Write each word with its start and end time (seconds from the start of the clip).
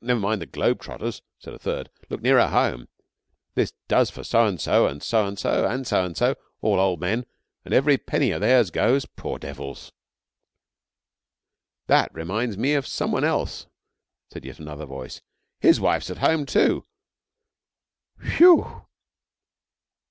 'Never 0.00 0.20
mind 0.20 0.40
the 0.40 0.46
globe 0.46 0.80
trotters,' 0.80 1.20
said 1.38 1.52
a 1.52 1.58
third. 1.58 1.90
'Look 2.08 2.22
nearer 2.22 2.46
home. 2.48 2.88
This 3.54 3.74
does 3.88 4.08
for 4.08 4.24
so 4.24 4.46
and 4.46 4.58
so, 4.58 4.86
and 4.86 5.02
so 5.02 5.26
and 5.26 5.38
so, 5.38 5.68
and 5.68 5.86
so 5.86 6.02
and 6.02 6.16
so, 6.16 6.36
all 6.62 6.80
old 6.80 6.98
men; 7.00 7.26
and 7.62 7.74
every 7.74 7.98
penny 7.98 8.30
of 8.30 8.40
theirs 8.40 8.70
goes.' 8.70 9.04
Poor 9.04 9.38
devils!' 9.38 9.92
'That 11.88 12.14
reminds 12.14 12.56
me 12.56 12.72
of 12.72 12.86
some 12.86 13.12
one 13.12 13.22
else,' 13.24 13.66
said 14.32 14.46
yet 14.46 14.60
another 14.60 14.86
voice, 14.86 15.20
'His 15.60 15.78
wife's 15.78 16.08
at 16.08 16.20
home, 16.24 16.46
too. 16.46 16.86
Whew!' 18.38 18.86